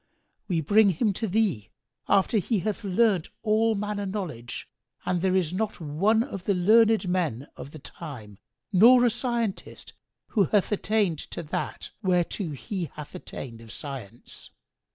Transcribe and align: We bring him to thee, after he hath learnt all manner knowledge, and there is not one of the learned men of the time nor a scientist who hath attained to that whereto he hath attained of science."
We 0.47 0.61
bring 0.61 0.89
him 0.89 1.13
to 1.13 1.27
thee, 1.27 1.69
after 2.09 2.39
he 2.39 2.61
hath 2.61 2.83
learnt 2.83 3.29
all 3.43 3.75
manner 3.75 4.07
knowledge, 4.07 4.67
and 5.05 5.21
there 5.21 5.35
is 5.35 5.53
not 5.53 5.79
one 5.79 6.23
of 6.23 6.45
the 6.45 6.55
learned 6.55 7.07
men 7.07 7.45
of 7.55 7.69
the 7.69 7.77
time 7.77 8.39
nor 8.73 9.05
a 9.05 9.11
scientist 9.11 9.93
who 10.29 10.45
hath 10.45 10.71
attained 10.71 11.19
to 11.29 11.43
that 11.43 11.91
whereto 12.01 12.49
he 12.49 12.89
hath 12.95 13.13
attained 13.13 13.61
of 13.61 13.71
science." 13.71 14.49